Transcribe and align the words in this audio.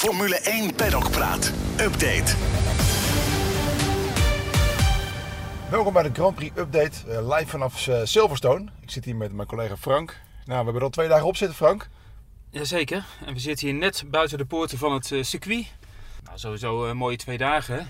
Formule 0.00 0.36
1 0.36 0.74
Paddock 0.74 1.10
Praat. 1.10 1.52
Update. 1.80 2.34
Welkom 5.70 5.92
bij 5.92 6.02
de 6.02 6.10
Grand 6.12 6.34
Prix 6.34 6.56
Update, 6.58 7.10
eh, 7.12 7.28
live 7.36 7.46
vanaf 7.50 7.86
eh, 7.88 8.00
Silverstone. 8.04 8.68
Ik 8.80 8.90
zit 8.90 9.04
hier 9.04 9.16
met 9.16 9.32
mijn 9.32 9.48
collega 9.48 9.76
Frank. 9.76 10.08
Nou, 10.44 10.46
we 10.46 10.54
hebben 10.54 10.74
er 10.74 10.82
al 10.82 10.88
twee 10.90 11.08
dagen 11.08 11.26
op 11.26 11.36
zitten, 11.36 11.56
Frank. 11.56 11.88
Jazeker. 12.50 13.04
En 13.26 13.32
we 13.34 13.40
zitten 13.40 13.66
hier 13.68 13.76
net 13.76 14.04
buiten 14.06 14.38
de 14.38 14.44
poorten 14.44 14.78
van 14.78 14.92
het 14.92 15.12
eh, 15.12 15.22
circuit. 15.22 15.66
Nou, 16.24 16.38
sowieso 16.38 16.84
een 16.86 16.96
mooie 16.96 17.16
twee 17.16 17.38
dagen. 17.38 17.74
Hè? 17.74 17.80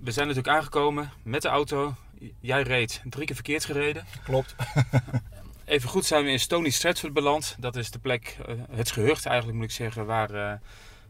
We 0.00 0.10
zijn 0.10 0.26
natuurlijk 0.26 0.56
aangekomen 0.56 1.10
met 1.22 1.42
de 1.42 1.48
auto. 1.48 1.94
J- 2.18 2.32
Jij 2.40 2.62
reed 2.62 3.02
drie 3.04 3.26
keer 3.26 3.34
verkeerd 3.34 3.64
gereden. 3.64 4.04
Klopt. 4.24 4.54
Even 5.64 5.88
goed 5.88 6.04
zijn 6.04 6.24
we 6.24 6.30
in 6.30 6.40
Stony 6.40 6.70
Stratford 6.70 7.12
beland. 7.12 7.56
Dat 7.58 7.76
is 7.76 7.90
de 7.90 7.98
plek, 7.98 8.36
het 8.70 8.90
gehucht 8.90 9.26
eigenlijk 9.26 9.56
moet 9.58 9.66
ik 9.68 9.72
zeggen, 9.74 10.06
waar, 10.06 10.30
eh, 10.30 10.52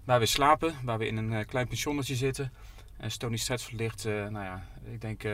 waar 0.09 0.21
we 0.21 0.27
slapen. 0.27 0.75
Waar 0.83 0.99
we 0.99 1.07
in 1.07 1.17
een 1.17 1.33
eh, 1.33 1.47
klein 1.47 1.67
pensionnetje 1.67 2.15
zitten. 2.15 2.53
En 2.97 3.11
Stony 3.11 3.37
Stratford 3.37 3.73
ligt, 3.73 4.05
eh, 4.05 4.13
nou 4.13 4.45
ja, 4.45 4.67
ik 4.93 5.01
denk 5.01 5.25
eh 5.25 5.33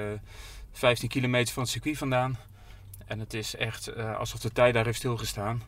15 0.72 1.08
kilometer 1.08 1.54
van 1.54 1.62
het 1.62 1.72
circuit 1.72 1.98
vandaan. 1.98 2.36
En 3.06 3.18
het 3.18 3.34
is 3.34 3.56
echt 3.56 3.86
eh, 3.86 4.16
alsof 4.16 4.40
de 4.40 4.52
tijd 4.52 4.74
daar 4.74 4.84
heeft 4.84 4.98
stilgestaan. 4.98 5.62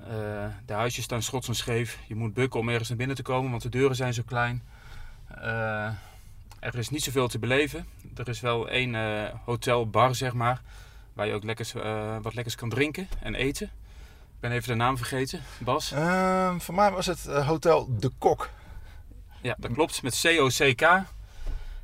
Eh, 0.00 0.46
de 0.66 0.72
huisjes 0.72 1.04
staan 1.04 1.22
schots 1.22 1.48
en 1.48 1.54
scheef. 1.54 1.98
Je 2.08 2.14
moet 2.14 2.34
bukken 2.34 2.60
om 2.60 2.68
ergens 2.68 2.88
naar 2.88 2.98
binnen 2.98 3.16
te 3.16 3.22
komen, 3.22 3.50
want 3.50 3.62
de 3.62 3.68
deuren 3.68 3.96
zijn 3.96 4.14
zo 4.14 4.22
klein. 4.26 4.62
Eh, 5.28 5.90
er 6.60 6.78
is 6.78 6.88
niet 6.88 7.02
zoveel 7.02 7.28
te 7.28 7.38
beleven. 7.38 7.86
Er 8.16 8.28
is 8.28 8.40
wel 8.40 8.68
één 8.68 8.94
eh 8.94 9.34
hotelbar, 9.44 10.14
zeg 10.14 10.32
maar, 10.32 10.62
waar 11.12 11.26
je 11.26 11.32
ook 11.32 11.44
lekkers, 11.44 11.74
eh, 11.74 12.16
wat 12.22 12.34
lekkers 12.34 12.54
kan 12.54 12.68
drinken 12.68 13.08
en 13.20 13.34
eten. 13.34 13.70
Ik 14.44 14.50
ben 14.50 14.58
even 14.58 14.72
de 14.72 14.84
naam 14.84 14.96
vergeten. 14.96 15.40
Bas? 15.58 15.92
Ehm, 15.92 16.58
voor 16.58 16.74
mij 16.74 16.90
was 16.90 17.06
het 17.06 17.26
eh, 17.26 17.46
Hotel 17.48 17.98
De 17.98 18.10
Kok. 18.18 18.50
Ja, 19.40 19.56
dat 19.58 19.72
klopt. 19.72 20.02
Met 20.02 20.20
C-O-C-K. 20.22 20.82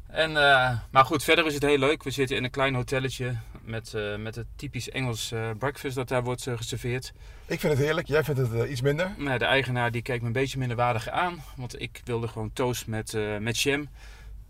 En, 0.06 0.37
eh, 0.37 0.79
maar 0.90 1.04
goed, 1.04 1.24
verder 1.24 1.46
is 1.46 1.54
het 1.54 1.62
heel 1.62 1.79
leuk. 1.79 2.02
We 2.02 2.10
zitten 2.10 2.37
in 2.37 2.45
een 2.45 2.51
klein 2.51 2.74
hotelletje 2.74 3.37
met, 3.62 3.95
eh, 3.95 4.16
met 4.16 4.35
het 4.35 4.46
typisch 4.57 4.90
Engels 4.90 5.32
breakfast 5.59 5.95
dat 5.95 6.09
daar 6.09 6.23
wordt 6.23 6.43
geserveerd. 6.43 7.12
Ik 7.46 7.60
vind 7.60 7.73
het 7.73 7.82
heerlijk, 7.82 8.07
jij 8.07 8.24
vindt 8.24 8.40
het 8.40 8.68
iets 8.68 8.80
minder. 8.80 9.15
Nou, 9.16 9.38
de 9.38 9.45
eigenaar 9.45 9.90
die 9.90 10.02
kijkt 10.02 10.20
me 10.20 10.26
een 10.26 10.32
beetje 10.32 10.59
minder 10.59 10.76
waardig 10.76 11.09
aan. 11.09 11.42
Want 11.57 11.80
ik 11.80 12.01
wilde 12.04 12.29
gewoon 12.29 12.52
toast 12.52 12.87
met, 12.87 13.16
met 13.40 13.60
jam. 13.60 13.88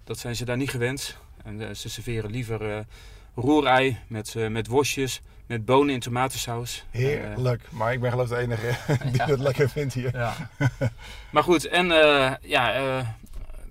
Dat 0.05 0.19
zijn 0.19 0.37
ze 0.37 0.45
daar 0.45 0.57
niet 0.57 0.71
gewend. 0.71 1.17
En 1.45 1.77
ze 1.77 1.89
serveren 1.89 2.31
liever 2.31 2.85
roerei 3.35 3.99
met, 4.07 4.35
eh, 4.35 4.49
met 4.49 4.67
worstjes, 4.67 5.21
met 5.47 5.65
bonen 5.65 5.95
in 5.95 6.01
tomatensaus. 6.01 6.85
En, 6.91 7.01
eh, 7.01 7.07
Heerlijk. 7.07 7.63
Maar 7.71 7.93
ik 7.93 8.01
ben 8.01 8.11
geloof 8.11 8.29
de 8.29 8.37
enige 8.37 8.77
die 9.13 9.23
het 9.23 9.41
lekker 9.41 9.69
vindt 9.69 9.95
hier. 9.95 10.17
ja. 10.17 10.35
maar 11.33 11.43
goed, 11.43 11.67
en 11.67 11.91
eh, 11.91 12.33
ja, 12.41 12.73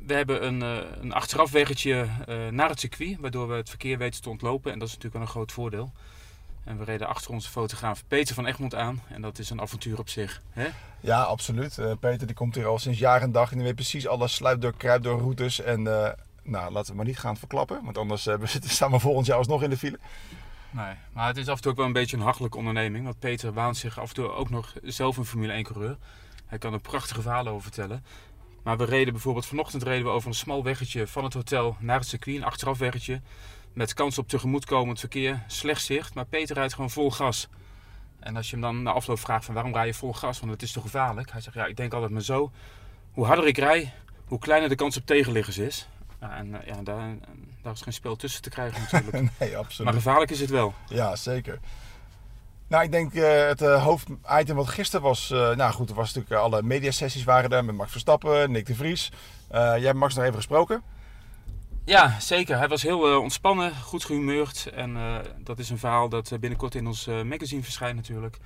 we 0.06 0.14
hebben 0.14 0.46
een, 0.46 0.62
een 1.02 1.14
achterafweggetje 1.14 2.08
naar 2.52 2.70
het 2.70 2.80
circuit. 2.80 3.18
Waardoor 3.20 3.48
we 3.48 3.56
het 3.56 3.70
verkeer 3.70 3.98
weten 3.98 4.22
te 4.22 4.30
ontlopen. 4.30 4.72
En 4.72 4.80
dat 4.80 4.88
is 4.88 4.94
natuurlijk 4.94 5.22
wel 5.22 5.24
een 5.24 5.36
groot 5.36 5.52
voordeel. 5.52 5.92
En 6.64 6.78
we 6.78 6.84
reden 6.84 7.08
achter 7.08 7.32
onze 7.32 7.50
fotograaf 7.50 8.04
Peter 8.08 8.36
van 8.36 8.46
Egmond 8.46 8.76
aan. 8.76 9.02
En 9.08 9.22
dat 9.22 9.40
is 9.40 9.50
een 9.50 9.62
avontuur 9.62 10.00
op 10.00 10.10
zich. 10.10 10.42
Hè? 10.50 10.68
Ja, 11.00 11.22
absoluut. 11.22 11.80
Peter 12.00 12.28
die 12.28 12.36
komt 12.36 12.56
hier 12.56 12.66
al 12.66 12.80
sinds 12.80 13.00
jaar 13.00 13.22
en 13.22 13.32
dag 13.32 13.52
en 13.52 13.56
die 13.58 13.66
weet 13.66 13.76
precies 13.76 14.08
alle 14.08 14.28
sluipdeur, 14.28 14.74
kruipdeur 14.78 15.18
routes. 15.18 15.62
En 15.62 15.84
nou, 16.50 16.72
laten 16.72 16.92
we 16.92 16.98
maar 16.98 17.06
niet 17.06 17.20
gaan 17.20 17.38
verklappen, 17.38 17.84
want 17.84 17.98
anders 17.98 18.28
eh, 18.28 18.36
we 18.44 18.48
staan 18.48 18.92
we 18.92 19.00
volgend 19.00 19.26
jaar 19.26 19.38
alsnog 19.38 19.64
in 19.64 19.70
de 19.70 19.78
file. 19.78 20.00
Nee, 20.72 20.94
maar 21.14 21.28
het 21.28 21.38
is 21.38 21.48
af 21.48 21.56
en 21.56 21.62
toe 21.62 21.72
ook 21.72 21.78
wel 21.78 21.86
een 21.86 21.94
beetje 21.94 22.18
een 22.18 22.24
hachelijke 22.24 22.58
onderneming. 22.58 23.04
Want 23.04 23.20
Peter 23.20 23.54
waant 23.54 23.78
zich 23.78 24.00
af 24.00 24.10
en 24.10 24.16
toe 24.16 24.32
ook 24.32 24.50
nog 24.50 24.74
zelf 24.84 25.18
een 25.18 25.26
Formule 25.26 25.54
1 25.54 25.64
coureur. 25.64 25.98
Hij 26.46 26.58
kan 26.58 26.74
er 26.74 26.80
prachtige 26.80 27.22
verhalen 27.22 27.52
over 27.52 27.64
vertellen. 27.64 28.04
Maar 28.64 28.78
we 28.78 28.86
reden 28.86 29.14
bijvoorbeeld 29.14 29.46
vanochtend 29.46 29.84
reden 29.84 30.06
we 30.06 30.12
over 30.12 30.28
een 30.28 30.36
smal 30.36 30.64
weggetje 30.64 31.08
van 31.08 31.24
het 31.24 31.34
hotel 31.34 31.76
naar 31.80 32.00
het 32.00 32.08
circuit. 32.08 32.38
Een 32.38 32.44
achterafweggetje. 32.44 33.22
Met 33.74 33.94
kans 33.94 34.18
op 34.18 34.28
tegemoetkomend 34.28 35.00
verkeer. 35.00 35.44
Slecht 35.48 35.84
zicht. 35.84 36.14
Maar 36.14 36.26
Peter 36.26 36.56
rijdt 36.56 36.74
gewoon 36.74 36.90
vol 36.90 37.12
gas. 37.12 37.48
En 38.20 38.36
als 38.36 38.50
je 38.50 38.52
hem 38.52 38.62
dan 38.62 38.84
na 38.84 38.92
afloop 38.92 39.20
vraagt 39.20 39.46
van 39.46 39.54
waarom 39.54 39.74
rij 39.74 39.86
je 39.86 39.94
vol 39.94 40.14
gas? 40.14 40.40
Want 40.40 40.52
het 40.52 40.62
is 40.62 40.72
toch 40.72 40.84
gevaarlijk? 40.84 41.32
Hij 41.32 41.42
zegt 41.42 41.56
ja, 41.56 41.66
ik 41.66 41.78
denk 41.78 41.94
altijd 41.94 42.12
maar 42.12 42.22
zo. 42.22 42.52
Hoe 43.12 43.26
harder 43.26 43.48
ik 43.48 43.58
rij, 43.58 43.94
hoe 44.26 44.40
kleiner 44.40 44.70
de 44.70 44.76
kans 44.76 44.98
op 44.98 45.06
tegenliggers 45.06 45.58
is. 45.58 45.88
Ja, 46.22 46.36
en 46.36 46.62
eh, 46.62 46.68
ja, 46.68 46.82
daar, 46.82 47.16
daar 47.62 47.74
is 47.74 47.82
geen 47.82 47.94
spel 47.94 48.16
tussen 48.16 48.42
te 48.42 48.50
krijgen 48.50 48.82
natuurlijk. 48.92 49.40
nee, 49.40 49.58
absoluut. 49.58 49.92
Maar 49.92 50.02
gevaarlijk 50.02 50.32
is 50.32 50.40
het 50.40 50.50
wel. 50.50 50.74
Ja, 50.88 51.16
zeker. 51.16 51.60
Nou, 52.70 52.84
ik 52.84 52.92
denk 52.92 53.14
eh, 53.14 53.48
het 53.48 53.62
eh, 53.62 53.84
hoofditem 53.84 54.56
wat 54.56 54.68
gisteren 54.68 55.06
was... 55.06 55.32
eh, 55.32 55.56
nou 55.56 55.74
goed, 55.74 55.90
er 55.90 55.96
was 55.96 56.14
natuurlijk 56.14 56.42
alle 56.42 56.62
mediasessies 56.62 57.24
waren 57.24 57.50
er 57.50 57.66
met 57.66 57.76
Max 57.76 57.92
Verstappen, 57.92 58.52
Nick 58.52 58.66
de 58.66 58.76
Vries. 58.76 59.12
Jij 59.52 59.80
hebt 59.80 59.98
Max 59.98 60.16
nog 60.16 60.24
even 60.24 60.36
gesproken. 60.36 60.82
Ja, 61.86 62.20
zeker. 62.20 62.58
Hij 62.58 62.68
was 62.68 62.82
heel 62.82 63.22
ontspannen, 63.22 63.76
goed 63.76 64.06
gehumeurd. 64.06 64.70
En 64.74 64.98
dat 65.44 65.60
is 65.60 65.70
een 65.70 65.78
verhaal 65.78 66.10
dat 66.10 66.32
binnenkort 66.40 66.76
in 66.76 66.88
ons 66.88 67.06
magazine 67.06 67.64
verschijnt 67.64 67.96
natuurlijk. 67.96 68.38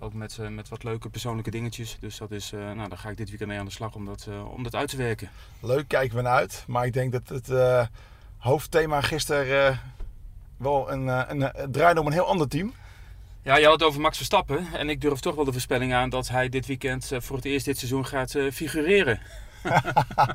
Ook 0.00 0.14
met, 0.14 0.38
eh, 0.38 0.48
met 0.48 0.68
wat 0.68 0.84
leuke 0.84 1.08
persoonlijke 1.08 1.50
dingetjes. 1.50 1.96
Dus 2.00 2.18
dat 2.18 2.30
is, 2.30 2.52
eh, 2.52 2.60
nou, 2.60 2.88
daar 2.88 2.98
ga 2.98 3.08
ik 3.08 3.16
dit 3.16 3.28
weekend 3.28 3.50
mee 3.50 3.58
aan 3.58 3.64
de 3.64 3.70
slag 3.70 3.94
om 3.94 4.04
dat, 4.04 4.26
eh, 4.28 4.52
om 4.52 4.62
dat 4.62 4.74
uit 4.74 4.88
te 4.88 4.96
werken. 4.96 5.30
Leuk, 5.60 5.88
kijken 5.88 6.16
we 6.16 6.22
naar 6.22 6.36
uit. 6.36 6.64
Maar 6.66 6.86
ik 6.86 6.92
denk 6.92 7.12
dat 7.12 7.28
het 7.28 7.50
hoofdthema 8.38 9.00
gisteren 9.00 9.80
wel 10.56 10.92
een, 10.92 11.06
een, 11.06 11.40
het 11.40 11.72
draaide 11.72 12.00
om 12.00 12.06
een 12.06 12.12
heel 12.12 12.26
ander 12.26 12.48
team. 12.48 12.72
Ja, 13.42 13.56
je 13.56 13.64
had 13.64 13.72
het 13.72 13.82
over 13.82 14.00
Max 14.00 14.16
Verstappen. 14.16 14.66
En 14.72 14.88
ik 14.88 15.00
durf 15.00 15.20
toch 15.20 15.34
wel 15.34 15.44
de 15.44 15.52
voorspelling 15.52 15.94
aan 15.94 16.10
dat 16.10 16.28
hij 16.28 16.48
dit 16.48 16.66
weekend 16.66 17.10
voor 17.18 17.36
het 17.36 17.44
eerst 17.44 17.64
dit 17.64 17.78
seizoen 17.78 18.06
gaat 18.06 18.36
figureren. 18.52 19.20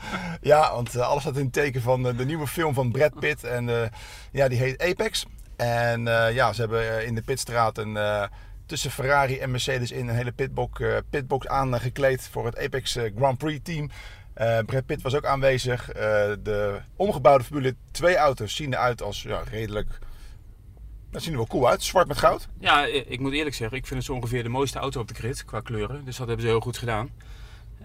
Ja, 0.42 0.74
want 0.74 0.98
alles 0.98 1.22
staat 1.22 1.38
in 1.38 1.44
het 1.44 1.54
teken 1.54 1.82
van 1.82 2.04
de 2.04 2.26
nieuwe 2.26 2.48
film 2.48 2.74
van 2.74 2.92
Brad 2.92 3.20
Pitt. 3.20 3.44
En 3.44 3.92
ja, 4.32 4.48
die 4.48 4.58
heet 4.58 4.82
Apex. 4.82 5.26
En 5.56 6.04
ja, 6.34 6.54
ze 6.54 6.62
hebben 6.62 7.06
in 7.06 7.16
de 7.16 7.22
pitstraat 7.22 7.78
een, 7.78 7.98
tussen 8.74 8.92
Ferrari 8.92 9.38
en 9.38 9.52
Mercedes 9.52 9.92
in 9.92 10.08
een 10.08 10.16
hele 10.16 10.32
pitbox, 10.32 10.80
eh, 10.80 10.98
pitbox 11.10 11.48
aangekleed 11.48 12.28
voor 12.32 12.46
het 12.46 12.60
Apex 12.60 12.96
eh, 12.96 13.12
Grand 13.16 13.38
Prix 13.38 13.60
team. 13.64 13.90
Brad 14.66 14.86
Pitt 14.86 15.02
was 15.02 15.16
ook 15.16 15.26
aanwezig. 15.26 15.86
De 16.44 16.80
omgebouwde 16.96 17.44
Formule 17.44 17.76
2 17.92 18.16
auto's 18.16 18.56
zien 18.56 18.74
eruit 18.74 19.02
als 19.02 19.22
ja, 19.22 19.42
redelijk... 19.52 20.00
Dat 21.12 21.22
zien 21.22 21.32
er 21.32 21.38
wel 21.38 21.48
cool 21.48 21.70
uit. 21.70 21.84
Zwart 21.84 22.08
met 22.08 22.18
goud. 22.18 22.48
Ja, 22.60 22.86
ik 22.86 23.20
moet 23.20 23.34
eerlijk 23.34 23.56
zeggen, 23.56 23.78
ik 23.78 23.86
vind 23.86 24.00
het 24.00 24.10
zo 24.10 24.14
ongeveer 24.14 24.44
de 24.44 24.50
mooiste 24.50 24.80
auto 24.80 25.00
op 25.00 25.08
de 25.08 25.14
grid 25.14 25.46
qua 25.46 25.60
kleuren. 25.60 26.06
Dus 26.06 26.18
dat 26.18 26.28
hebben 26.28 26.46
ze 26.46 26.52
heel 26.52 26.62
goed 26.62 26.78
gedaan. 26.78 27.10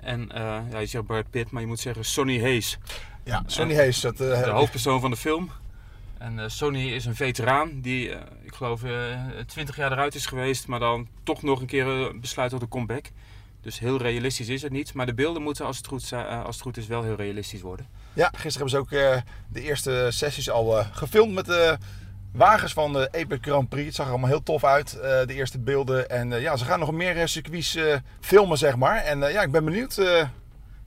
En 0.00 0.30
ja, 0.70 0.78
je 0.78 0.86
zegt 0.86 1.06
Brad 1.06 1.30
Pitt, 1.30 1.50
maar 1.50 1.62
je 1.62 1.68
moet 1.68 1.80
zeggen 1.80 2.04
Sonny 2.04 2.40
Hayes. 2.40 2.78
Ja, 3.24 3.42
Sonny 3.46 3.74
Hayes. 3.74 4.00
Dat, 4.00 4.16
de 4.16 4.48
hoofdpersoon 4.50 5.00
van 5.00 5.10
de 5.10 5.16
film. 5.16 5.50
En 6.18 6.38
eh, 6.38 6.44
Sonny 6.48 6.88
is 6.92 7.04
een 7.04 7.14
veteraan 7.16 7.80
die, 7.80 8.12
eh, 8.14 8.20
ik 8.42 8.54
geloof, 8.54 8.80
twintig 9.46 9.76
jaar 9.76 9.92
eruit 9.92 10.14
is 10.14 10.26
geweest, 10.26 10.66
maar 10.66 10.78
dan 10.80 11.08
toch 11.22 11.42
nog 11.42 11.60
een 11.60 11.66
keer 11.66 11.86
eh, 12.08 12.20
besluit 12.20 12.50
tot 12.50 12.62
een 12.62 12.68
comeback. 12.68 13.04
Dus 13.60 13.78
heel 13.78 13.98
realistisch 13.98 14.48
is 14.48 14.62
het 14.62 14.72
niet. 14.72 14.94
Maar 14.94 15.06
de 15.06 15.14
beelden 15.14 15.42
moeten, 15.42 15.64
als 15.66 15.76
het 15.76 15.86
goed, 15.86 16.12
eh, 16.12 16.44
als 16.44 16.54
het 16.54 16.64
goed 16.64 16.76
is, 16.76 16.86
wel 16.86 17.02
heel 17.02 17.14
realistisch 17.14 17.60
worden. 17.60 17.86
Ja, 18.12 18.30
gisteren 18.36 18.52
hebben 18.52 18.70
ze 18.70 18.76
ook 18.76 18.92
eh, 19.14 19.22
de 19.48 19.62
eerste 19.62 20.06
sessies 20.12 20.50
al 20.50 20.78
eh, 20.78 20.86
gefilmd 20.92 21.34
met 21.34 21.46
de 21.46 21.78
wagens 22.32 22.72
van 22.72 22.92
de 22.92 23.08
Apex 23.12 23.38
Grand 23.40 23.68
Prix. 23.68 23.86
Het 23.86 23.94
zag 23.94 24.04
er 24.04 24.10
allemaal 24.10 24.28
heel 24.30 24.42
tof 24.42 24.64
uit, 24.64 24.92
eh, 25.00 25.26
de 25.26 25.34
eerste 25.34 25.58
beelden. 25.58 26.10
En 26.10 26.32
eh, 26.32 26.40
ja, 26.40 26.56
ze 26.56 26.64
gaan 26.64 26.78
nog 26.78 26.92
meer 26.92 27.16
eh, 27.16 27.26
circuits 27.26 27.74
eh, 27.74 27.96
filmen, 28.20 28.58
zeg 28.58 28.76
maar. 28.76 28.96
En 28.96 29.22
eh, 29.22 29.32
ja, 29.32 29.42
ik 29.42 29.50
ben 29.50 29.64
benieuwd. 29.64 29.98
eh, 29.98 30.28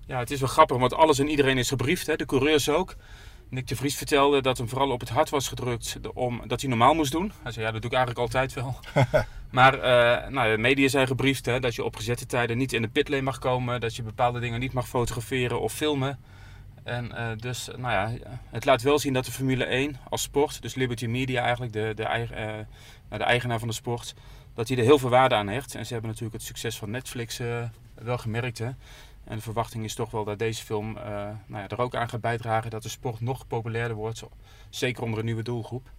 Ja, 0.06 0.20
het 0.20 0.32
is 0.32 0.40
wel 0.40 0.50
grappig, 0.50 0.78
want 0.78 0.94
alles 0.94 1.20
en 1.20 1.28
iedereen 1.30 1.58
is 1.58 1.68
gebriefd, 1.70 2.08
hè? 2.08 2.16
de 2.16 2.26
coureurs 2.26 2.70
ook. 2.70 2.96
Nick 3.52 3.68
de 3.68 3.76
Vries 3.76 3.96
vertelde 3.96 4.42
dat 4.42 4.58
hem 4.58 4.70
vooral 4.70 4.92
op 4.92 5.00
het 5.00 5.10
hart 5.10 5.30
was 5.30 5.48
gedrukt 5.48 5.98
om, 6.14 6.42
dat 6.48 6.62
hij 6.62 6.70
normaal 6.70 6.94
moest 6.94 7.12
doen. 7.12 7.32
Hij 7.44 7.52
zei, 7.52 7.66
ja, 7.66 7.72
dat 7.72 7.82
doe 7.82 7.92
ik 7.92 7.98
eigenlijk 7.98 8.26
altijd 8.26 8.54
wel. 8.54 8.80
maar 9.52 9.74
eh, 9.74 10.30
nou, 10.30 10.52
de 10.52 10.58
media 10.62 10.88
zijn 10.88 11.08
gebriefd 11.08 11.46
hè, 11.46 11.60
dat 11.60 11.76
je 11.76 11.84
op 11.84 11.96
gezette 11.96 12.26
tijden 12.26 12.58
niet 12.58 12.74
in 12.74 12.82
de 12.82 12.88
pitlane 12.88 13.22
mag 13.22 13.40
komen. 13.40 13.82
Dat 13.82 13.96
je 13.96 14.04
bepaalde 14.04 14.40
dingen 14.40 14.60
niet 14.60 14.74
mag 14.74 14.88
fotograferen 14.88 15.62
of 15.62 15.74
filmen. 15.74 16.20
En 16.84 17.12
eh, 17.18 17.38
dus, 17.38 17.70
nou 17.78 17.92
ja, 17.92 18.14
het 18.50 18.66
laat 18.66 18.82
wel 18.82 19.00
zien 19.00 19.14
dat 19.14 19.26
de 19.26 19.32
Formule 19.32 19.64
1 19.64 19.98
als 20.10 20.22
sport, 20.22 20.62
dus 20.62 20.76
Liberty 20.76 21.06
Media 21.06 21.42
eigenlijk, 21.42 21.74
de, 21.74 21.92
de, 21.96 22.04
eh, 22.04 22.46
nou, 22.48 22.66
de 23.10 23.24
eigenaar 23.24 23.60
van 23.60 23.68
de 23.68 23.74
sport, 23.74 24.14
dat 24.54 24.68
hij 24.68 24.78
er 24.78 24.84
heel 24.84 25.00
veel 25.00 25.10
waarde 25.10 25.36
aan 25.36 25.48
hecht. 25.48 25.76
En 25.76 25.86
ze 25.86 25.94
hebben 25.94 26.10
natuurlijk 26.10 26.38
het 26.38 26.48
succes 26.48 26.78
van 26.78 26.92
Netflix 26.92 27.40
wel 27.94 28.18
gemerkt. 28.18 28.58
Hè? 28.58 28.70
En 29.24 29.36
de 29.36 29.42
verwachting 29.42 29.84
is 29.84 29.96
toch 29.96 30.12
wel 30.12 30.24
dat 30.24 30.40
deze 30.40 30.64
film 30.64 30.98
eh, 30.98 31.04
nou 31.46 31.62
ja, 31.62 31.68
er 31.68 31.82
ook 31.82 31.96
aan 31.96 32.10
gaat 32.10 32.22
bijdragen 32.22 32.70
dat 32.70 32.84
de 32.84 32.90
sport 32.90 33.22
nog 33.22 33.48
populairder 33.48 33.98
wordt. 33.98 34.24
Zeker 34.70 35.04
onder 35.04 35.20
een 35.20 35.26
nieuwe 35.26 35.44
doelgroep. 35.44 35.90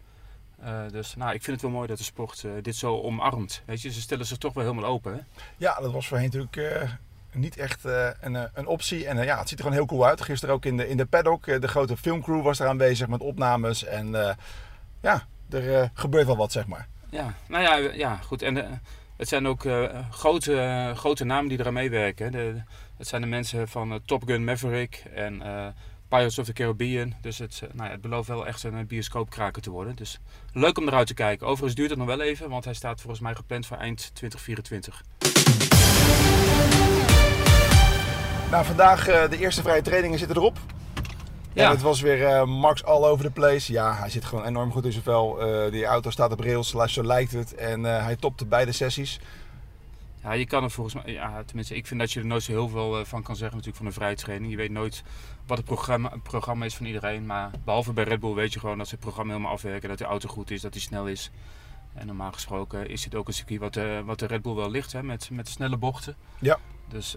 Eh, 0.60 0.80
dus 0.90 1.14
nou, 1.16 1.34
ik 1.34 1.42
vind 1.42 1.56
het 1.56 1.62
wel 1.62 1.76
mooi 1.76 1.88
dat 1.88 1.98
de 1.98 2.04
sport 2.04 2.44
eh, 2.44 2.50
dit 2.62 2.76
zo 2.76 3.00
omarmt. 3.00 3.62
Weet 3.64 3.82
je, 3.82 3.92
ze 3.92 4.00
stellen 4.00 4.26
zich 4.26 4.38
toch 4.38 4.54
wel 4.54 4.64
helemaal 4.64 4.90
open. 4.90 5.12
Hè? 5.12 5.20
ja, 5.56 5.80
dat 5.80 5.92
was 5.92 6.08
voorheen 6.08 6.30
natuurlijk 6.32 6.90
niet 7.32 7.56
echt 7.56 7.84
een, 8.20 8.48
een 8.54 8.66
optie. 8.66 9.06
En 9.06 9.24
ja, 9.24 9.38
het 9.38 9.48
ziet 9.48 9.58
er 9.58 9.64
gewoon 9.64 9.78
heel 9.78 9.88
cool 9.88 10.06
uit. 10.06 10.20
Gisteren 10.20 10.54
ook 10.54 10.64
in 10.64 10.76
de, 10.76 10.88
in 10.88 10.96
de 10.96 11.06
paddock. 11.06 11.44
de 11.44 11.68
grote 11.68 11.96
filmcrew 11.96 12.42
was 12.42 12.60
er 12.60 12.68
aanwezig 12.68 13.08
met 13.08 13.20
opnames. 13.20 13.84
En 13.84 14.36
ja, 15.00 15.26
er 15.50 15.90
gebeurt 15.94 16.26
wel 16.26 16.36
wat, 16.36 16.52
zeg 16.52 16.66
maar. 16.66 16.88
Ja, 17.10 17.34
nou 17.46 17.62
ja, 17.62 17.92
ja 17.94 18.16
goed. 18.16 18.42
En 18.42 18.80
het 19.22 19.30
zijn 19.30 19.46
ook 19.46 19.64
eh, 19.64 19.84
grote, 20.10 20.92
grote 20.94 21.24
namen 21.24 21.48
die 21.48 21.58
eraan 21.60 21.72
meewerken. 21.72 22.32
De, 22.32 22.62
het 22.96 23.08
zijn 23.08 23.22
de 23.22 23.28
mensen 23.28 23.68
van 23.68 24.00
Top 24.04 24.22
Gun 24.26 24.44
Maverick 24.44 25.04
en 25.14 25.42
Pirates 26.08 26.38
of 26.38 26.46
the 26.46 26.52
Caribbean. 26.52 27.14
Dus 27.20 27.38
het, 27.38 27.62
nou 27.72 27.84
ja, 27.84 27.90
het 27.90 28.00
belooft 28.00 28.28
wel 28.28 28.46
echt 28.46 28.62
een 28.62 28.86
bioscoopkraker 28.86 29.62
te 29.62 29.70
worden. 29.70 29.96
Dus 29.96 30.20
leuk 30.52 30.78
om 30.78 30.86
eruit 30.86 31.06
te 31.06 31.14
kijken. 31.14 31.46
Overigens 31.46 31.74
duurt 31.74 31.90
het 31.90 31.98
nog 31.98 32.08
wel 32.08 32.20
even, 32.20 32.48
want 32.48 32.64
hij 32.64 32.74
staat 32.74 33.00
volgens 33.00 33.22
mij 33.22 33.34
gepland 33.34 33.66
voor 33.66 33.76
eind 33.76 34.10
2024. 34.14 35.02
Nou, 38.50 38.64
vandaag 38.64 39.04
de 39.04 39.38
eerste 39.38 39.62
vrije 39.62 39.82
trainingen 39.82 40.18
zitten 40.18 40.36
erop. 40.36 40.58
Ja. 41.52 41.70
het 41.70 41.82
was 41.82 42.00
weer 42.00 42.20
uh, 42.20 42.44
Max 42.44 42.84
all 42.84 43.04
over 43.04 43.24
the 43.24 43.30
place. 43.30 43.72
Ja, 43.72 43.94
hij 43.94 44.10
zit 44.10 44.24
gewoon 44.24 44.44
enorm 44.44 44.72
goed 44.72 44.84
in 44.84 44.92
zijn 44.92 45.04
vel. 45.04 45.48
Uh, 45.48 45.72
die 45.72 45.84
auto 45.84 46.10
staat 46.10 46.32
op 46.32 46.40
rails, 46.40 46.74
zo 46.86 47.04
lijkt 47.04 47.32
het. 47.32 47.54
En 47.54 47.80
uh, 47.80 48.02
hij 48.04 48.16
topte 48.16 48.46
beide 48.46 48.72
sessies. 48.72 49.20
Ja, 50.22 50.32
je 50.32 50.46
kan 50.46 50.64
er 50.64 50.70
volgens 50.70 50.94
mij, 50.94 51.12
ja, 51.12 51.42
tenminste, 51.44 51.74
ik 51.74 51.86
vind 51.86 52.00
dat 52.00 52.12
je 52.12 52.20
er 52.20 52.26
nooit 52.26 52.42
zo 52.42 52.52
heel 52.52 52.68
veel 52.68 53.04
van 53.04 53.22
kan 53.22 53.36
zeggen 53.36 53.56
natuurlijk 53.56 53.76
van 53.76 53.86
een 53.86 53.92
vrijtraining. 53.92 54.50
Je 54.50 54.56
weet 54.56 54.70
nooit 54.70 55.02
wat 55.46 55.56
het 55.56 55.66
programma, 55.66 56.10
het 56.10 56.22
programma 56.22 56.64
is 56.64 56.76
van 56.76 56.86
iedereen. 56.86 57.26
Maar 57.26 57.50
behalve 57.64 57.92
bij 57.92 58.04
Red 58.04 58.20
Bull 58.20 58.34
weet 58.34 58.52
je 58.52 58.60
gewoon 58.60 58.78
dat 58.78 58.86
ze 58.88 58.94
het 58.94 59.04
programma 59.04 59.32
helemaal 59.32 59.52
afwerken. 59.52 59.88
Dat 59.88 59.98
de 59.98 60.04
auto 60.04 60.28
goed 60.28 60.50
is, 60.50 60.60
dat 60.60 60.72
hij 60.72 60.82
snel 60.82 61.06
is. 61.06 61.30
En 61.94 62.06
normaal 62.06 62.32
gesproken 62.32 62.88
is 62.88 63.02
dit 63.02 63.14
ook 63.14 63.28
een 63.28 63.34
circuit 63.34 63.60
wat, 63.60 63.76
uh, 63.76 64.00
wat 64.00 64.18
de 64.18 64.26
Red 64.26 64.42
Bull 64.42 64.54
wel 64.54 64.70
ligt, 64.70 64.92
hè, 64.92 65.02
met, 65.02 65.30
met 65.30 65.48
snelle 65.48 65.76
bochten. 65.76 66.16
Ja. 66.38 66.58
Dus, 66.88 67.16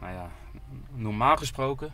nou 0.00 0.12
ja, 0.12 0.30
normaal 0.94 1.36
gesproken, 1.36 1.92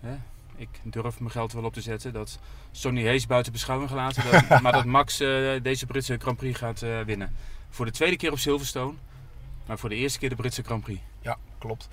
hè, 0.00 0.16
ik 0.58 0.68
durf 0.82 1.20
mijn 1.20 1.30
geld 1.30 1.52
wel 1.52 1.64
op 1.64 1.72
te 1.72 1.80
zetten 1.80 2.12
dat 2.12 2.38
Sonny 2.70 3.04
Hayes 3.04 3.26
buiten 3.26 3.52
beschouwing 3.52 3.90
gelaten. 3.90 4.22
Dat, 4.30 4.60
maar 4.62 4.72
dat 4.72 4.84
Max 4.84 5.20
uh, 5.20 5.62
deze 5.62 5.86
Britse 5.86 6.16
Grand 6.18 6.36
Prix 6.36 6.58
gaat 6.58 6.82
uh, 6.82 7.00
winnen. 7.00 7.34
Voor 7.70 7.84
de 7.84 7.90
tweede 7.90 8.16
keer 8.16 8.32
op 8.32 8.38
Silverstone. 8.38 8.94
Maar 9.66 9.78
voor 9.78 9.88
de 9.88 9.94
eerste 9.94 10.18
keer 10.18 10.28
de 10.28 10.34
Britse 10.34 10.62
Grand 10.62 10.82
Prix. 10.82 11.00
Ja, 11.20 11.36
klopt. 11.58 11.88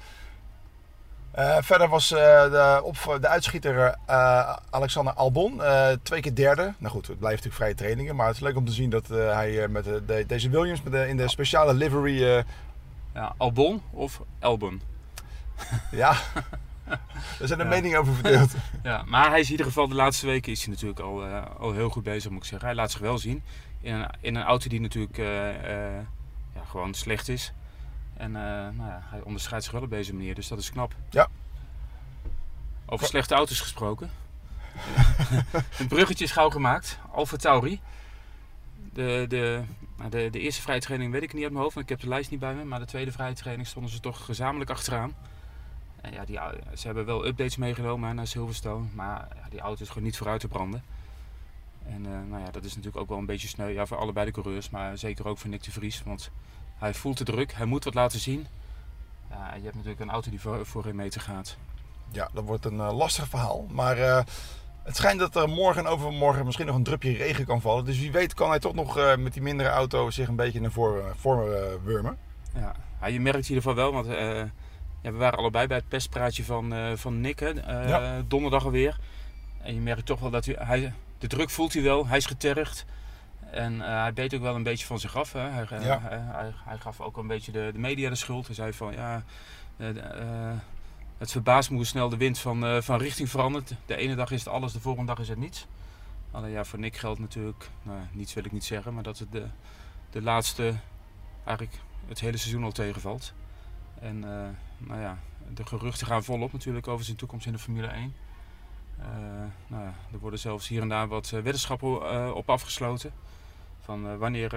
Uh, 1.36 1.58
verder 1.62 1.88
was 1.88 2.10
de, 2.10 2.82
op, 2.84 3.18
de 3.22 3.28
uitschieter 3.28 3.96
Alexander 4.70 5.14
Albon 5.14 5.62
twee 6.04 6.22
keer 6.22 6.36
derde. 6.36 6.74
Nou 6.78 6.94
goed, 6.94 7.08
het 7.08 7.20
blijft 7.20 7.44
natuurlijk 7.44 7.64
vrije 7.64 7.76
trainingen. 7.76 8.16
Maar 8.16 8.28
het 8.28 8.36
is 8.36 8.42
leuk 8.42 8.56
om 8.56 8.66
te 8.66 8.72
zien 8.72 8.90
dat 8.90 9.08
hij 9.08 9.68
met 9.68 9.84
de, 9.84 10.24
deze 10.28 10.50
Williams 10.50 10.82
met 10.82 10.94
de, 10.94 11.08
in 11.08 11.18
de 11.18 11.30
speciale 11.30 11.74
livery... 11.74 12.44
Ja, 13.14 13.34
Albon 13.38 13.82
of 13.92 14.22
Albon? 14.40 14.82
ja, 15.92 16.16
Er 17.40 17.48
zijn 17.48 17.60
er 17.60 17.68
meningen 17.68 18.00
over 18.00 18.14
verdeeld. 18.14 18.56
ja, 18.84 19.04
maar 19.08 19.30
hij 19.30 19.40
is 19.40 19.46
in 19.46 19.52
ieder 19.52 19.66
geval 19.66 19.88
de 19.88 19.96
laatste 19.96 20.26
weken 20.26 20.52
is 20.52 20.64
hij 20.64 20.74
natuurlijk 20.74 21.00
al, 21.00 21.28
uh, 21.28 21.44
al 21.60 21.74
heel 21.74 21.90
goed 21.90 22.04
bezig, 22.04 22.32
moet 22.32 22.42
ik 22.42 22.48
zeggen. 22.48 22.68
Hij 22.68 22.78
laat 22.78 22.92
zich 22.92 23.00
wel 23.00 23.18
zien 23.18 23.44
in 23.82 23.94
een, 23.94 24.10
in 24.22 24.36
een 24.36 24.44
auto 24.44 24.70
die 24.70 24.82
natuurlijk 24.82 25.18
uh, 25.18 25.48
uh, 25.48 25.98
ja, 26.56 26.64
gewoon 26.70 26.94
slecht 26.94 27.30
is. 27.30 27.54
En 28.18 28.32
nou 28.32 28.90
ja, 28.90 29.02
hij 29.04 29.22
onderscheidt 29.22 29.64
zich 29.64 29.74
wel 29.74 29.82
op 29.82 29.90
deze 29.90 30.14
manier, 30.14 30.36
dus 30.36 30.48
dat 30.48 30.60
is 30.60 30.72
knap. 30.72 30.96
Ja. 31.10 31.28
Over 32.86 33.08
slechte 33.08 33.36
auto's 33.36 33.60
gesproken. 33.60 34.10
een 35.80 35.88
bruggetje 35.88 36.24
is 36.24 36.32
gauw 36.32 36.50
gemaakt. 36.50 37.00
Alfa 37.12 37.38
Tauri. 37.38 37.80
De, 38.94 39.26
de, 39.28 39.64
nou, 39.98 40.10
de, 40.10 40.30
de 40.32 40.40
eerste 40.40 40.62
vrije 40.62 40.80
training 40.80 41.12
weet 41.12 41.24
ik 41.24 41.34
niet 41.34 41.44
uit 41.44 41.52
mijn 41.52 41.64
hoofd, 41.64 41.76
want 41.76 41.90
ik 41.90 41.96
heb 41.96 42.02
de 42.02 42.14
lijst 42.14 42.30
niet 42.30 42.40
bij 42.40 42.54
me. 42.54 42.64
Maar 42.64 42.80
de 42.80 42.86
tweede 42.86 43.12
vrije 43.12 43.34
training 43.34 43.68
stonden 43.68 43.92
ze 43.92 44.00
toch 44.00 44.26
gezamenlijk 44.26 44.70
achteraan. 44.70 45.14
En 46.06 46.14
ja, 46.14 46.26
die, 46.26 46.40
ze 46.78 46.86
hebben 46.86 47.06
wel 47.06 47.26
updates 47.26 47.56
meegenomen 47.56 48.16
naar 48.16 48.28
Silverstone, 48.28 48.86
maar 48.94 49.28
ja, 49.36 49.50
die 49.50 49.60
auto 49.60 49.82
is 49.82 49.88
gewoon 49.88 50.04
niet 50.04 50.18
vooruit 50.18 50.40
te 50.40 50.48
branden. 50.48 50.84
En 51.86 52.06
uh, 52.06 52.12
nou 52.30 52.44
ja, 52.44 52.52
dat 52.52 52.64
is 52.64 52.76
natuurlijk 52.76 53.02
ook 53.02 53.10
wel 53.10 53.18
een 53.18 53.26
beetje 53.26 53.48
sneu 53.48 53.70
ja, 53.70 53.86
voor 53.86 53.98
allebei 53.98 54.26
de 54.26 54.32
coureurs, 54.32 54.70
maar 54.70 54.98
zeker 54.98 55.28
ook 55.28 55.38
voor 55.38 55.50
Nick 55.50 55.64
de 55.64 55.72
Vries. 55.72 56.04
Want 56.04 56.32
hij 56.78 56.94
voelt 56.94 57.18
de 57.18 57.24
druk, 57.24 57.54
hij 57.54 57.66
moet 57.66 57.84
wat 57.84 57.94
laten 57.94 58.20
zien. 58.20 58.48
Ja, 59.30 59.56
je 59.56 59.64
hebt 59.64 59.76
natuurlijk 59.76 60.02
een 60.02 60.10
auto 60.10 60.30
die 60.30 60.42
voor, 60.42 60.66
voor 60.66 60.84
hem 60.86 60.96
meter 60.96 61.22
gaat. 61.22 61.58
Ja, 62.12 62.30
dat 62.34 62.44
wordt 62.44 62.66
een 62.66 62.78
uh, 62.78 62.98
lastig 62.98 63.28
verhaal. 63.28 63.66
Maar 63.70 63.98
uh, 63.98 64.22
het 64.84 64.96
schijnt 64.96 65.20
dat 65.20 65.36
er 65.36 65.50
morgen 65.50 65.86
en 65.86 65.92
overmorgen 65.92 66.46
misschien 66.46 66.66
nog 66.66 66.76
een 66.76 66.84
drupje 66.84 67.12
regen 67.12 67.46
kan 67.46 67.62
vallen. 67.62 67.86
Dus 67.86 68.00
wie 68.00 68.12
weet 68.12 68.34
kan 68.34 68.50
hij 68.50 68.60
toch 68.60 68.74
nog 68.74 69.16
met 69.18 69.34
die 69.34 69.42
mindere 69.42 69.70
auto 69.70 70.10
zich 70.10 70.28
een 70.28 70.36
beetje 70.36 70.62
naar 70.62 70.72
voren, 70.72 71.16
voren 71.18 71.84
wurmen. 71.84 72.18
Ja. 72.54 72.76
ja, 73.02 73.08
je 73.08 73.20
merkt 73.20 73.50
in 73.50 73.56
ieder 73.56 73.64
geval 73.64 73.76
wel, 73.76 73.92
want 73.92 74.08
ja, 75.06 75.12
we 75.12 75.18
waren 75.18 75.40
allebei 75.40 75.68
bij 75.68 75.78
het 75.78 75.88
pestpraatje 75.88 76.44
van, 76.44 76.74
uh, 76.74 76.92
van 76.96 77.22
Nick, 77.22 77.40
hè, 77.40 77.54
uh, 77.54 78.24
donderdag 78.28 78.66
alweer. 78.66 78.98
En 79.62 79.74
je 79.74 79.80
merkt 79.80 80.06
toch 80.06 80.20
wel 80.20 80.30
dat 80.30 80.46
hij, 80.46 80.56
hij, 80.60 80.94
de 81.18 81.28
druk 81.28 81.50
voelt 81.50 81.74
hij 81.74 81.84
wel, 81.84 82.08
hij 82.08 82.18
is 82.18 82.26
getergd. 82.26 82.86
En 83.52 83.74
uh, 83.74 84.02
hij 84.02 84.14
beet 84.14 84.34
ook 84.34 84.42
wel 84.42 84.56
een 84.56 84.64
beetje 84.64 84.86
van 84.86 85.00
zich 85.00 85.18
af. 85.18 85.34
Hè. 85.34 85.40
Hij, 85.40 85.66
ja. 85.70 86.00
hij, 86.02 86.54
hij, 86.66 86.78
gaf 86.78 87.02
ook 87.02 87.18
een 87.18 87.28
beetje 87.28 87.52
de, 87.52 87.70
de, 87.74 87.80
media 87.80 88.10
de 88.10 88.16
schuld. 88.16 88.46
Hij 88.46 88.56
zei 88.56 88.74
van 88.74 88.94
ja, 88.94 89.24
het 91.18 91.32
verbaast 91.32 91.70
me 91.70 91.76
hoe 91.76 91.86
snel 91.86 92.10
de 92.10 92.18
wind 92.18 92.40
van, 92.40 92.84
van 92.84 93.00
richting 93.00 93.30
verandert. 93.30 93.74
De 93.86 93.96
ene 93.96 94.16
dag 94.16 94.32
is 94.32 94.40
het 94.40 94.54
alles, 94.54 94.74
de 94.74 94.80
volgende 94.80 95.08
dag 95.08 95.20
is 95.20 95.30
het 95.30 95.38
niets. 95.38 95.68
Alleen 96.32 96.52
ja, 96.52 96.64
voor 96.64 96.80
Nick 96.80 96.98
geldt 96.98 97.20
natuurlijk, 97.20 97.70
nou, 97.84 98.00
niets 98.12 98.34
wil 98.34 98.46
ik 98.46 98.52
niet 98.52 98.66
zeggen, 98.66 98.94
maar 98.94 99.04
dat 99.04 99.20
het 99.20 99.32
de, 99.32 99.46
de 100.10 100.22
laatste, 100.22 100.74
eigenlijk 101.44 101.80
het 102.08 102.20
hele 102.20 102.38
seizoen 102.38 102.64
al 102.64 102.72
tegenvalt. 102.72 103.34
En 104.00 104.20
nou 104.78 105.02
ja, 105.02 105.18
de 105.54 105.66
geruchten 105.66 106.08
gaan 106.08 106.24
volop 106.24 106.54
natuurlijk 106.54 106.88
over 106.88 107.06
zijn 107.06 107.18
toekomst 107.18 107.46
in 107.46 107.52
de 107.52 107.60
Formule 107.60 107.88
1. 107.88 108.14
Uh, 109.00 109.06
eh, 109.06 109.50
nou 109.68 109.84
ja, 109.84 109.94
er 110.12 110.20
worden 110.20 110.40
zelfs 110.40 110.68
hier 110.68 110.82
en 110.82 110.90
daar 110.90 111.08
wat 111.08 111.26
uh, 111.34 111.42
weddenschappen 111.42 112.36
op 112.36 112.50
afgesloten. 112.50 113.12
Van 113.82 114.18
wanneer 114.18 114.50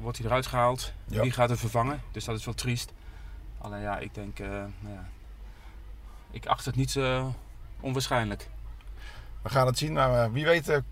wordt 0.00 0.18
hij 0.18 0.26
eruit 0.26 0.46
gehaald? 0.46 0.92
Wie 1.04 1.30
gaat 1.30 1.48
hem 1.48 1.58
vervangen? 1.58 2.00
Dus 2.12 2.24
dat 2.24 2.38
is 2.38 2.44
wel 2.44 2.54
triest. 2.54 2.92
Alleen 3.58 3.80
ja, 3.80 3.98
ik 3.98 4.14
denk, 4.14 4.38
nou 4.38 4.94
ja, 4.94 5.08
ik 6.30 6.46
acht 6.46 6.64
het 6.64 6.76
niet 6.76 6.98
onwaarschijnlijk. 7.80 8.48
We 9.42 9.48
gaan 9.48 9.66
het 9.66 9.78
zien, 9.78 9.92
maar 9.92 10.32
wie 10.32 10.44
weet 10.44 10.82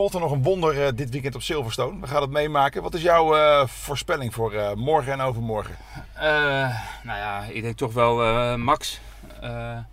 volgt 0.00 0.14
er 0.14 0.20
nog 0.20 0.32
een 0.32 0.42
wonder 0.42 0.96
dit 0.96 1.10
weekend 1.10 1.34
op 1.34 1.42
Silverstone. 1.42 2.00
We 2.00 2.06
gaan 2.06 2.22
het 2.22 2.30
meemaken. 2.30 2.82
Wat 2.82 2.94
is 2.94 3.02
jouw 3.02 3.66
voorspelling 3.66 4.34
voor 4.34 4.72
morgen 4.76 5.12
en 5.12 5.20
overmorgen? 5.20 5.76
nou 7.02 7.18
ja, 7.18 7.42
ik 7.42 7.62
denk 7.62 7.76
toch 7.76 7.92
wel 7.92 8.58
Max. 8.58 9.00
Ja. 9.40 9.86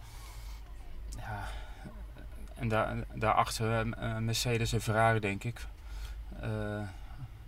En 2.55 2.67
daar, 2.67 2.95
daarachter 3.13 3.87
Mercedes 4.19 4.73
en 4.73 4.81
Ferrari, 4.81 5.19
denk 5.19 5.43
ik. 5.43 5.65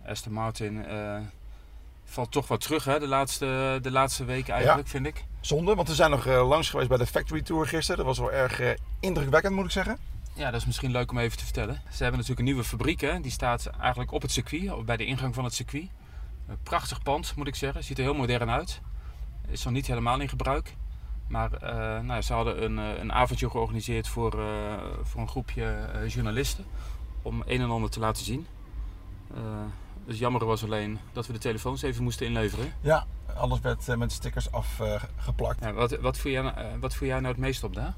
Aston 0.06 0.32
Martin 0.32 0.84
valt 2.04 2.32
toch 2.32 2.48
wat 2.48 2.60
terug 2.60 2.84
hè, 2.84 2.98
de, 2.98 3.08
laatste, 3.08 3.78
de 3.82 3.90
laatste 3.90 4.24
weken 4.24 4.54
eigenlijk, 4.54 4.88
vind 4.88 5.06
ik. 5.06 5.24
Zonde, 5.40 5.74
want 5.74 5.88
we 5.88 5.94
zijn 5.94 6.10
nog 6.10 6.26
langs 6.26 6.70
geweest 6.70 6.88
bij 6.88 6.98
de 6.98 7.06
Factory 7.06 7.42
Tour 7.42 7.66
gisteren. 7.66 7.96
Dat 7.96 8.06
was 8.06 8.18
wel 8.18 8.32
erg 8.32 8.76
indrukwekkend, 9.00 9.54
moet 9.54 9.64
ik 9.64 9.70
zeggen. 9.70 10.09
Ja, 10.40 10.50
dat 10.50 10.60
is 10.60 10.66
misschien 10.66 10.90
leuk 10.90 11.10
om 11.10 11.18
even 11.18 11.38
te 11.38 11.44
vertellen. 11.44 11.74
Ze 11.74 12.02
hebben 12.02 12.12
natuurlijk 12.12 12.38
een 12.38 12.44
nieuwe 12.44 12.64
fabriek. 12.64 13.00
Hè. 13.00 13.20
Die 13.20 13.30
staat 13.30 13.66
eigenlijk 13.66 14.12
op 14.12 14.22
het 14.22 14.30
circuit, 14.30 14.84
bij 14.84 14.96
de 14.96 15.04
ingang 15.04 15.34
van 15.34 15.44
het 15.44 15.54
circuit. 15.54 15.88
Een 16.48 16.62
prachtig 16.62 17.02
pand, 17.02 17.36
moet 17.36 17.46
ik 17.46 17.54
zeggen. 17.54 17.84
Ziet 17.84 17.98
er 17.98 18.04
heel 18.04 18.14
modern 18.14 18.50
uit 18.50 18.80
is 19.48 19.64
nog 19.64 19.72
niet 19.72 19.86
helemaal 19.86 20.20
in 20.20 20.28
gebruik. 20.28 20.76
Maar 21.26 21.50
uh, 21.62 22.00
nou, 22.00 22.22
ze 22.22 22.32
hadden 22.32 22.62
een, 22.64 22.78
eh, 22.78 23.00
een 23.00 23.12
avondje 23.12 23.50
georganiseerd 23.50 24.08
voor, 24.08 24.38
uh, 24.38 24.74
voor 25.02 25.20
een 25.20 25.28
groepje 25.28 25.88
journalisten. 26.08 26.64
Om 27.22 27.42
een 27.46 27.60
en 27.60 27.70
ander 27.70 27.90
te 27.90 28.00
laten 28.00 28.24
zien. 28.24 28.46
dus 30.06 30.18
jammer 30.18 30.44
was 30.44 30.64
alleen 30.64 30.98
dat 31.12 31.26
we 31.26 31.32
de 31.32 31.38
telefoons 31.38 31.82
even 31.82 32.02
moesten 32.02 32.26
inleveren. 32.26 32.72
Ja, 32.80 33.06
alles 33.36 33.60
werd 33.60 33.96
met 33.96 34.12
stickers 34.12 34.52
afgeplakt. 34.52 35.64
Ja, 35.64 35.72
wat, 35.72 35.98
wat, 36.00 36.18
voel 36.18 36.32
jij, 36.32 36.52
wat 36.80 36.94
voel 36.94 37.08
jij 37.08 37.20
nou 37.20 37.32
het 37.32 37.42
meest 37.42 37.64
op 37.64 37.74
daar? 37.74 37.94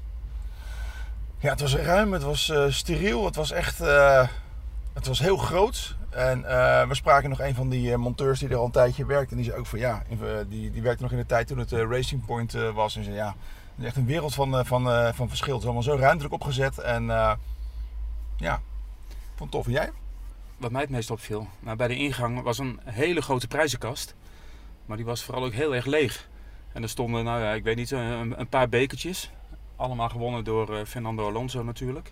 Ja, 1.43 1.49
het 1.49 1.61
was 1.61 1.75
ruim, 1.75 2.13
het 2.13 2.23
was 2.23 2.53
steriel, 2.69 3.25
het 3.25 3.35
was 3.35 3.51
echt 3.51 3.77
het 4.93 5.07
was 5.07 5.19
heel 5.19 5.37
groot. 5.37 5.95
En 6.09 6.39
uh, 6.39 6.87
we 6.87 6.95
spraken 6.95 7.29
nog 7.29 7.39
een 7.39 7.55
van 7.55 7.69
die 7.69 7.89
uh, 7.89 7.95
monteurs 7.95 8.39
die 8.39 8.49
er 8.49 8.55
al 8.55 8.65
een 8.65 8.71
tijdje 8.71 9.05
werkte. 9.05 9.31
En 9.31 9.35
die 9.37 9.45
zei 9.45 9.57
ook 9.57 9.65
van 9.65 9.79
ja, 9.79 10.03
eh, 10.09 10.17
die, 10.47 10.71
die 10.71 10.81
werkte 10.81 11.03
nog 11.03 11.11
in 11.11 11.17
de 11.17 11.25
tijd 11.25 11.47
toen 11.47 11.57
het 11.57 11.71
Racing 11.71 12.25
Point 12.25 12.51
was. 12.51 12.95
En 12.95 13.03
zei 13.03 13.15
ja, 13.15 13.35
is 13.77 13.85
echt 13.85 13.95
een 13.95 14.05
wereld 14.05 14.33
van, 14.33 14.65
van, 14.65 15.13
van 15.13 15.29
verschil. 15.29 15.53
Het 15.53 15.61
is 15.61 15.65
allemaal 15.65 15.83
zo 15.83 15.95
ruimtelijk 15.95 16.33
opgezet. 16.33 16.79
En 16.79 17.05
ja, 18.37 18.61
vond 19.35 19.39
het 19.39 19.51
tof. 19.51 19.65
En 19.65 19.71
jij? 19.71 19.91
Wat 20.57 20.71
mij 20.71 20.81
het 20.81 20.89
meest 20.89 21.11
opviel, 21.11 21.47
nou, 21.59 21.77
bij 21.77 21.87
de 21.87 21.95
ingang 21.95 22.41
was 22.41 22.57
een 22.57 22.79
hele 22.83 23.21
grote 23.21 23.47
prijzenkast. 23.47 24.15
Maar 24.85 24.97
die 24.97 25.05
was 25.05 25.23
vooral 25.23 25.43
ook 25.43 25.53
heel 25.53 25.75
erg 25.75 25.85
leeg. 25.85 26.27
En 26.73 26.83
er 26.83 26.89
stonden, 26.89 27.23
nou 27.23 27.41
ja, 27.41 27.51
ik 27.51 27.63
weet 27.63 27.75
niet, 27.75 27.91
een, 27.91 28.39
een 28.39 28.49
paar 28.49 28.69
bekertjes. 28.69 29.31
Allemaal 29.75 30.09
gewonnen 30.09 30.43
door 30.43 30.85
Fernando 30.85 31.27
Alonso 31.27 31.63
natuurlijk. 31.63 32.11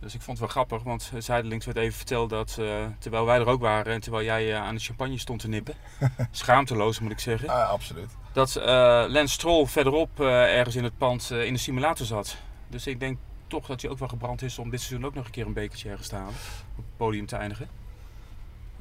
Dus 0.00 0.14
ik 0.14 0.20
vond 0.20 0.38
het 0.38 0.46
wel 0.46 0.64
grappig, 0.64 0.82
want 0.82 1.12
zijdelings 1.18 1.66
werd 1.66 1.78
even 1.78 1.96
verteld 1.96 2.30
dat 2.30 2.56
uh, 2.60 2.86
terwijl 2.98 3.24
wij 3.24 3.38
er 3.38 3.46
ook 3.46 3.60
waren 3.60 3.92
en 3.92 4.00
terwijl 4.00 4.24
jij 4.24 4.48
uh, 4.50 4.56
aan 4.56 4.74
de 4.74 4.80
champagne 4.80 5.18
stond 5.18 5.40
te 5.40 5.48
nippen, 5.48 5.74
schaamteloos 6.30 7.00
moet 7.00 7.10
ik 7.10 7.18
zeggen, 7.18 7.48
ah, 7.48 7.70
absoluut. 7.70 8.16
dat 8.32 8.56
uh, 8.56 8.64
Lance 9.08 9.34
Stroll 9.34 9.66
verderop 9.66 10.20
ergens 10.20 10.76
in 10.76 10.84
het 10.84 10.98
pand 10.98 11.30
in 11.30 11.52
de 11.52 11.58
simulator 11.58 12.06
zat. 12.06 12.36
Dus 12.68 12.86
ik 12.86 13.00
denk 13.00 13.18
toch 13.46 13.66
dat 13.66 13.82
hij 13.82 13.90
ook 13.90 13.98
wel 13.98 14.08
gebrand 14.08 14.42
is 14.42 14.58
om 14.58 14.70
dit 14.70 14.80
seizoen 14.80 15.06
ook 15.06 15.14
nog 15.14 15.24
een 15.24 15.30
keer 15.30 15.46
een 15.46 15.52
bekertje 15.52 15.90
ergens 15.90 16.08
te 16.08 16.14
halen, 16.14 16.34
op 16.76 16.84
het 16.84 16.96
podium 16.96 17.26
te 17.26 17.36
eindigen. 17.36 17.68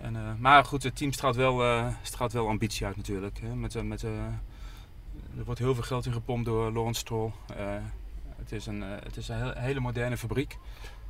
En, 0.01 0.15
eh, 0.15 0.21
maar 0.39 0.65
goed, 0.65 0.83
het 0.83 0.95
team 0.95 1.11
straalt 1.11 1.35
wel, 1.35 1.63
eh, 1.63 1.87
straalt 2.01 2.33
wel 2.33 2.47
ambitie 2.47 2.85
uit 2.85 2.95
natuurlijk. 2.95 3.39
Hè. 3.41 3.55
Met, 3.55 3.75
eh, 3.75 3.81
met, 3.81 4.03
eh, 4.03 4.11
er 5.37 5.43
wordt 5.45 5.59
heel 5.59 5.73
veel 5.73 5.83
geld 5.83 6.05
in 6.05 6.13
gepompt 6.13 6.45
door 6.45 6.71
Lawrence 6.71 6.99
Stroll. 6.99 7.31
Eh, 7.57 7.65
het 8.37 8.51
is 8.51 8.65
een, 8.65 8.83
eh, 8.83 8.89
het 9.03 9.17
is 9.17 9.27
een 9.27 9.37
heel- 9.37 9.53
hele 9.55 9.79
moderne 9.79 10.17
fabriek. 10.17 10.57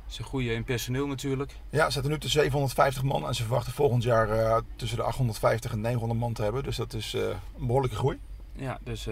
Ze 0.06 0.22
groeien 0.22 0.54
in 0.54 0.64
personeel 0.64 1.06
natuurlijk. 1.06 1.56
Ja, 1.70 1.84
ze 1.84 1.90
zitten 1.92 2.10
nu 2.10 2.18
tussen 2.18 2.40
750 2.40 3.02
man 3.02 3.26
en 3.26 3.34
ze 3.34 3.42
verwachten 3.42 3.72
volgend 3.72 4.02
jaar 4.02 4.28
eh, 4.30 4.56
tussen 4.76 4.98
de 4.98 5.04
850 5.04 5.72
en 5.72 5.80
900 5.80 6.20
man 6.20 6.32
te 6.32 6.42
hebben. 6.42 6.62
Dus 6.62 6.76
dat 6.76 6.92
is 6.94 7.12
een 7.12 7.66
behoorlijke 7.66 7.96
groei. 7.96 8.18
Ja, 8.52 8.78
dus 8.82 9.04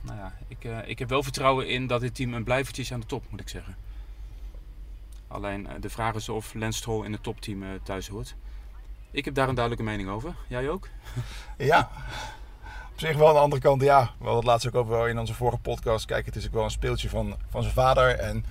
nou 0.00 0.18
ja, 0.18 0.32
ik, 0.48 0.64
ik 0.86 0.98
heb 0.98 1.08
wel 1.08 1.22
vertrouwen 1.22 1.68
in 1.68 1.86
dat 1.86 2.00
dit 2.00 2.14
team 2.14 2.34
een 2.34 2.44
blijvertje 2.44 2.82
is 2.82 2.92
aan 2.92 3.00
de 3.00 3.06
top, 3.06 3.24
moet 3.30 3.40
ik 3.40 3.48
zeggen. 3.48 3.76
Alleen 5.28 5.68
de 5.80 5.90
vraag 5.90 6.14
is 6.14 6.28
of 6.28 6.54
Lance 6.54 6.78
Stroll 6.78 7.04
in 7.04 7.12
het 7.12 7.22
topteam 7.22 7.62
thuis 7.82 8.08
hoort. 8.08 8.34
Ik 9.10 9.24
heb 9.24 9.34
daar 9.34 9.48
een 9.48 9.54
duidelijke 9.54 9.90
mening 9.90 10.08
over. 10.08 10.34
Jij 10.48 10.70
ook? 10.70 10.88
Ja, 11.58 11.90
op 12.92 13.00
zich 13.00 13.16
wel 13.16 13.28
aan 13.28 13.34
de 13.34 13.40
andere 13.40 13.62
kant, 13.62 13.82
ja. 13.82 14.00
We 14.00 14.24
hadden 14.24 14.36
het 14.36 14.44
laatst 14.44 14.66
ook 14.66 14.74
over 14.74 15.08
in 15.08 15.18
onze 15.18 15.34
vorige 15.34 15.58
podcast. 15.58 16.04
Kijk, 16.04 16.26
het 16.26 16.36
is 16.36 16.46
ook 16.46 16.52
wel 16.52 16.64
een 16.64 16.70
speeltje 16.70 17.08
van, 17.08 17.36
van 17.48 17.62
zijn 17.62 17.74
vader. 17.74 18.18
En 18.18 18.44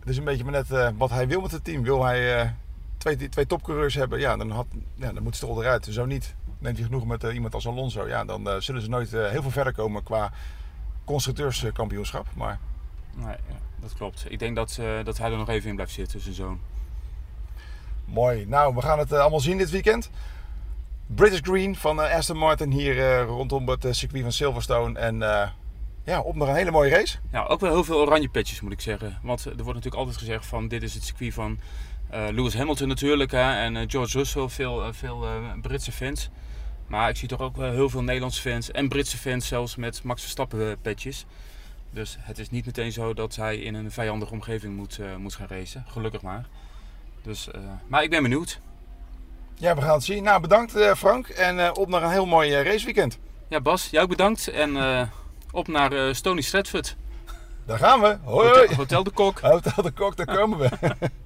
het 0.00 0.08
is 0.08 0.16
een 0.16 0.24
beetje 0.24 0.44
maar 0.44 0.52
net 0.52 0.70
eh, 0.70 0.88
wat 0.96 1.10
hij 1.10 1.28
wil 1.28 1.40
met 1.40 1.52
het 1.52 1.64
team. 1.64 1.82
Wil 1.82 2.04
hij 2.04 2.40
eh, 2.40 2.50
twee, 2.98 3.28
twee 3.28 3.46
topcoureurs 3.46 3.94
hebben, 3.94 4.20
ja, 4.20 4.36
dan, 4.36 4.50
had, 4.50 4.66
ja, 4.94 5.12
dan 5.12 5.22
moet 5.22 5.36
Stroll 5.36 5.58
eruit. 5.58 5.86
Zo 5.90 6.04
niet. 6.04 6.34
Neemt 6.58 6.76
hij 6.76 6.86
genoeg 6.86 7.06
met 7.06 7.24
eh, 7.24 7.34
iemand 7.34 7.54
als 7.54 7.66
Alonso, 7.66 8.08
ja, 8.08 8.24
dan 8.24 8.62
zullen 8.62 8.82
ze 8.82 8.88
nooit 8.88 9.10
heel 9.10 9.42
veel 9.42 9.50
verder 9.50 9.72
komen 9.72 10.02
qua 10.02 10.32
constructeurskampioenschap. 11.04 12.26
Maar 12.34 12.58
Nee, 13.14 13.26
ja, 13.26 13.58
dat 13.80 13.94
klopt. 13.94 14.24
Ik 14.28 14.38
denk 14.38 14.56
dat, 14.56 14.80
dat 15.04 15.18
hij 15.18 15.30
er 15.30 15.36
nog 15.36 15.48
even 15.48 15.68
in 15.68 15.74
blijft 15.74 15.92
zitten, 15.92 16.20
zijn 16.20 16.34
zoon. 16.34 16.60
mooi. 18.04 18.46
Nou, 18.46 18.74
we 18.74 18.82
gaan 18.82 18.98
het 18.98 19.12
allemaal 19.12 19.40
zien 19.40 19.58
dit 19.58 19.70
weekend. 19.70 20.10
British 21.06 21.40
Green 21.42 21.76
van 21.76 22.02
eh, 22.02 22.16
Aston 22.16 22.36
Martin 22.36 22.70
hier 22.70 22.98
eh, 22.98 23.24
rondom 23.24 23.68
het 23.68 23.84
eh, 23.84 23.92
circuit 23.92 24.22
van 24.22 24.32
Silverstone. 24.32 24.98
En 24.98 25.18
ja, 26.04 26.20
op 26.20 26.34
naar 26.34 26.48
een 26.48 26.54
hele 26.54 26.70
mooie 26.70 26.90
race. 26.90 27.18
Ja, 27.32 27.44
ook 27.44 27.60
wel 27.60 27.72
heel 27.72 27.84
veel 27.84 28.00
oranje 28.00 28.28
petjes 28.28 28.60
moet 28.60 28.72
ik 28.72 28.80
zeggen. 28.80 29.18
Want 29.22 29.44
er 29.44 29.50
wordt 29.50 29.66
natuurlijk 29.66 29.94
altijd 29.94 30.16
gezegd 30.16 30.46
van 30.46 30.68
dit 30.68 30.82
is 30.82 30.94
het 30.94 31.04
circuit 31.04 31.34
van 31.34 31.58
Lewis 32.10 32.54
Hamilton 32.54 32.88
natuurlijk. 32.88 33.30
Hè, 33.30 33.52
en 33.52 33.90
George 33.90 34.18
Russell, 34.18 34.48
veel, 34.48 34.92
veel 34.92 35.26
Britse 35.62 35.92
fans. 35.92 36.30
Maar 36.86 37.08
ik 37.08 37.16
zie 37.16 37.28
toch 37.28 37.40
ook 37.40 37.56
wel 37.56 37.70
heel 37.70 37.88
veel 37.88 38.02
Nederlandse 38.02 38.40
fans 38.40 38.70
en 38.70 38.88
Britse 38.88 39.18
fans 39.18 39.46
zelfs 39.46 39.76
met 39.76 40.02
Max 40.02 40.20
Verstappen 40.20 40.80
petjes. 40.80 41.26
Dus 41.90 42.16
het 42.20 42.38
is 42.38 42.50
niet 42.50 42.66
meteen 42.66 42.92
zo 42.92 43.14
dat 43.14 43.36
hij 43.36 43.56
in 43.56 43.74
een 43.74 43.90
vijandige 43.90 44.32
omgeving 44.32 44.76
moet, 44.76 45.00
moet 45.18 45.34
gaan 45.34 45.46
racen. 45.48 45.84
Gelukkig 45.88 46.22
maar. 46.22 46.46
Dus, 47.22 47.48
maar 47.86 48.02
ik 48.02 48.10
ben 48.10 48.22
benieuwd. 48.22 48.60
Ja, 49.58 49.74
we 49.74 49.80
gaan 49.82 49.94
het 49.94 50.04
zien. 50.04 50.22
Nou, 50.22 50.40
bedankt 50.40 50.76
eh, 50.76 50.94
Frank. 50.94 51.28
En 51.28 51.58
eh, 51.60 51.70
op 51.74 51.88
naar 51.88 52.02
een 52.02 52.10
heel 52.10 52.26
mooi 52.26 52.54
eh, 52.54 52.64
raceweekend. 52.64 53.18
Ja 53.48 53.60
Bas, 53.60 53.88
jou 53.90 54.04
ook 54.04 54.10
bedankt. 54.10 54.48
En 54.48 54.76
op 55.50 55.68
naar 55.68 56.14
Stony 56.14 56.40
Stratford. 56.40 56.96
Daar 57.66 57.78
gaan 57.78 58.00
we. 58.00 58.18
Hoi, 58.24 58.48
hoi. 58.48 58.60
Hotel, 58.60 58.76
Hotel 58.76 59.04
de 59.04 59.10
Kok. 59.10 59.38
Hotel 59.52 59.82
de 59.82 59.90
Kok, 59.90 60.16
daar 60.16 60.36
komen 60.36 60.58
we. 60.58 60.68